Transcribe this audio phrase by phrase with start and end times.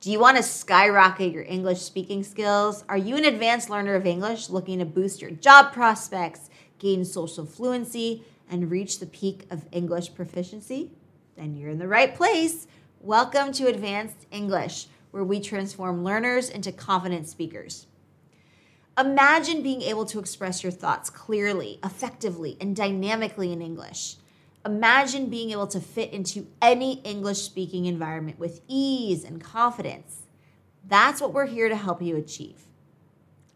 [0.00, 2.84] Do you want to skyrocket your English speaking skills?
[2.88, 7.44] Are you an advanced learner of English looking to boost your job prospects, gain social
[7.44, 10.92] fluency, and reach the peak of English proficiency?
[11.36, 12.66] Then you're in the right place.
[13.02, 17.86] Welcome to Advanced English, where we transform learners into confident speakers.
[18.96, 24.16] Imagine being able to express your thoughts clearly, effectively, and dynamically in English.
[24.66, 30.22] Imagine being able to fit into any English speaking environment with ease and confidence.
[30.86, 32.66] That's what we're here to help you achieve.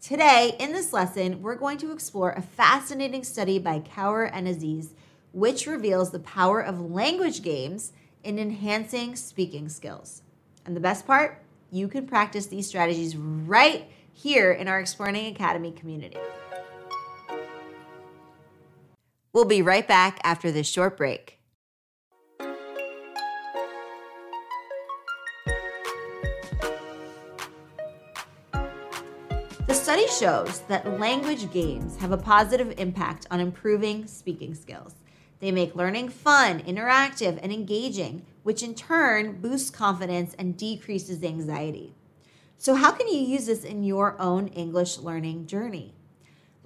[0.00, 4.94] Today, in this lesson, we're going to explore a fascinating study by Kaur and Aziz,
[5.32, 7.92] which reveals the power of language games
[8.24, 10.22] in enhancing speaking skills.
[10.64, 15.72] And the best part, you can practice these strategies right here in our Explearning Academy
[15.72, 16.16] community.
[19.36, 21.38] We'll be right back after this short break.
[29.66, 34.94] The study shows that language games have a positive impact on improving speaking skills.
[35.40, 41.94] They make learning fun, interactive, and engaging, which in turn boosts confidence and decreases anxiety.
[42.56, 45.95] So, how can you use this in your own English learning journey?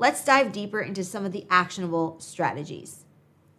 [0.00, 3.04] Let's dive deeper into some of the actionable strategies.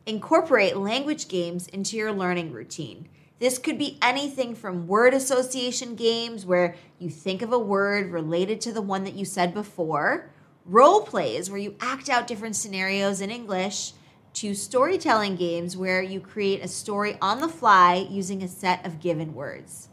[0.08, 3.08] Incorporate language games into your learning routine.
[3.38, 8.60] This could be anything from word association games where you think of a word related
[8.62, 10.32] to the one that you said before,
[10.66, 13.94] role plays where you act out different scenarios in English,
[14.34, 19.00] to storytelling games where you create a story on the fly using a set of
[19.00, 19.90] given words.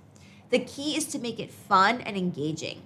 [0.49, 2.85] The key is to make it fun and engaging.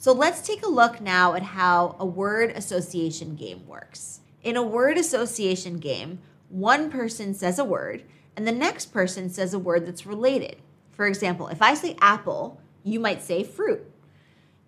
[0.00, 4.20] So let's take a look now at how a word association game works.
[4.42, 9.52] In a word association game, one person says a word and the next person says
[9.52, 10.56] a word that's related.
[10.92, 13.92] For example, if I say apple, you might say fruit.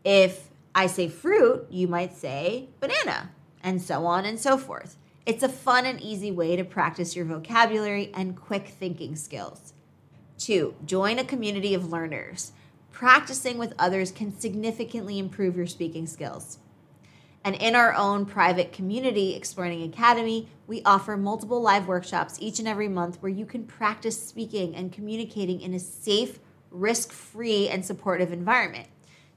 [0.04, 3.30] If I say fruit, you might say banana,
[3.62, 4.98] and so on and so forth.
[5.24, 9.72] It's a fun and easy way to practice your vocabulary and quick thinking skills.
[10.36, 12.52] Two, join a community of learners
[12.92, 16.58] practicing with others can significantly improve your speaking skills.
[17.44, 22.68] And in our own private community, Explearning Academy, we offer multiple live workshops each and
[22.68, 26.38] every month where you can practice speaking and communicating in a safe,
[26.70, 28.86] risk free, and supportive environment.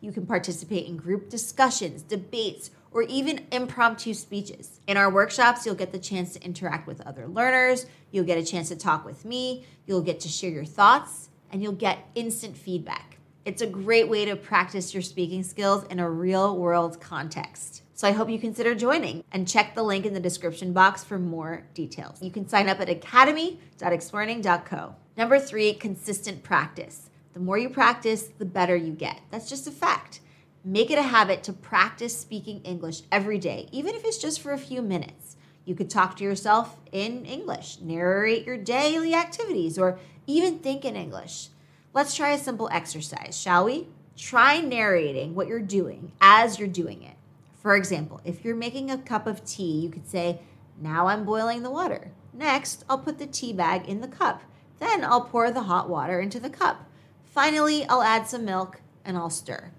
[0.01, 4.79] You can participate in group discussions, debates, or even impromptu speeches.
[4.85, 8.45] In our workshops, you'll get the chance to interact with other learners, you'll get a
[8.45, 12.55] chance to talk with me, you'll get to share your thoughts, and you'll get instant
[12.55, 13.14] feedback.
[13.45, 17.83] It's a great way to practice your speaking skills in a real world context.
[17.93, 21.19] So I hope you consider joining and check the link in the description box for
[21.19, 22.23] more details.
[22.23, 24.95] You can sign up at academy.explearning.co.
[25.15, 27.11] Number three, consistent practice.
[27.35, 29.21] The more you practice, the better you get.
[29.29, 30.21] That's just a fact.
[30.63, 34.53] Make it a habit to practice speaking English every day, even if it's just for
[34.53, 35.35] a few minutes.
[35.65, 40.95] You could talk to yourself in English, narrate your daily activities, or even think in
[40.95, 41.49] English.
[41.95, 43.87] Let's try a simple exercise, shall we?
[44.17, 47.15] Try narrating what you're doing as you're doing it.
[47.61, 50.41] For example, if you're making a cup of tea, you could say,
[50.77, 52.11] Now I'm boiling the water.
[52.33, 54.41] Next, I'll put the tea bag in the cup.
[54.79, 56.85] Then I'll pour the hot water into the cup.
[57.23, 59.71] Finally, I'll add some milk and I'll stir.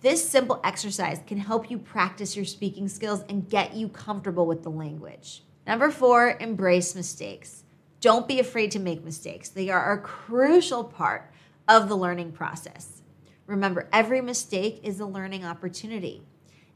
[0.00, 4.62] This simple exercise can help you practice your speaking skills and get you comfortable with
[4.62, 5.42] the language.
[5.66, 7.64] Number four, embrace mistakes.
[8.00, 9.50] Don't be afraid to make mistakes.
[9.50, 11.30] They are a crucial part
[11.68, 13.02] of the learning process.
[13.46, 16.22] Remember, every mistake is a learning opportunity.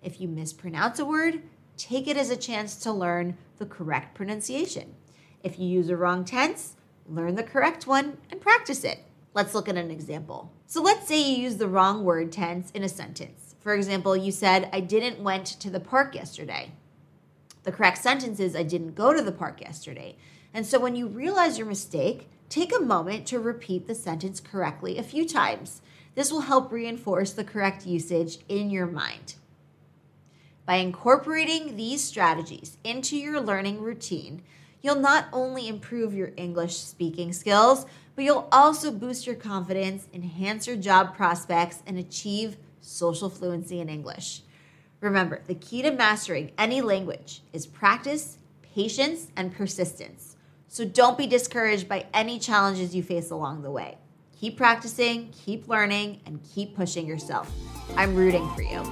[0.02, 1.42] If you mispronounce a word,
[1.76, 4.94] take it as a chance to learn the correct pronunciation.
[5.42, 6.76] If you use a wrong tense,
[7.06, 9.04] learn the correct one and practice it.
[9.34, 10.52] Let's look at an example.
[10.66, 13.54] So let's say you use the wrong word tense in a sentence.
[13.60, 16.72] For example, you said, I didn't went to the park yesterday.
[17.62, 20.16] The correct sentence is, I didn't go to the park yesterday.
[20.54, 24.96] And so when you realize your mistake, Take a moment to repeat the sentence correctly
[24.96, 25.82] a few times.
[26.14, 29.34] This will help reinforce the correct usage in your mind.
[30.64, 34.42] By incorporating these strategies into your learning routine,
[34.80, 37.84] you'll not only improve your English speaking skills,
[38.16, 43.88] but you'll also boost your confidence, enhance your job prospects, and achieve social fluency in
[43.88, 44.42] English.
[45.00, 48.38] Remember, the key to mastering any language is practice,
[48.74, 50.36] patience, and persistence.
[50.68, 53.96] So don't be discouraged by any challenges you face along the way.
[54.38, 57.50] Keep practicing, keep learning, and keep pushing yourself.
[57.96, 58.84] I'm rooting for you.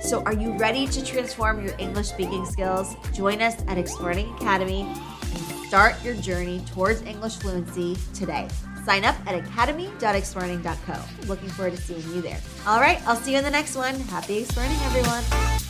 [0.00, 2.94] So, are you ready to transform your English speaking skills?
[3.12, 8.48] Join us at Explearning Academy and start your journey towards English fluency today.
[8.84, 11.26] Sign up at academy.explearning.co.
[11.26, 12.40] Looking forward to seeing you there.
[12.66, 13.94] All right, I'll see you in the next one.
[14.00, 15.63] Happy exploring, everyone.